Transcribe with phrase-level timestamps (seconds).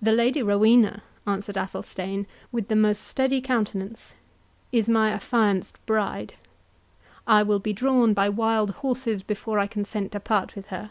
[0.00, 4.14] "The Lady Rowena," answered Athelstane, with the most steady countenance,
[4.72, 6.34] "is my affianced bride.
[7.28, 10.90] I will be drawn by wild horses before I consent to part with her.